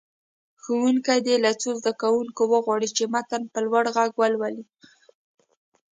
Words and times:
ښوونکی 0.61 1.19
دې 1.25 1.35
له 1.45 1.51
څو 1.61 1.69
زده 1.79 1.91
کوونکو 2.01 2.41
وغواړي 2.53 2.87
چې 2.97 3.03
متن 3.13 3.41
په 3.53 3.59
لوړ 3.65 3.83
غږ 3.95 4.11
ولولي. 4.17 4.65